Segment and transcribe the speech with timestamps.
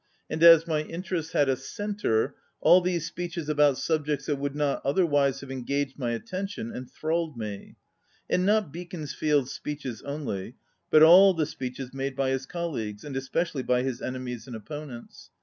[0.31, 4.81] And as my interest had a centre, all these speeches about subjects that would not
[4.83, 7.75] otherwise have engaged my attention enthralled me,
[8.27, 10.55] and not Beaconsfield's speeches only,
[10.89, 15.29] but all the speeches made by his colleagues, and especially by his enemies and opponents.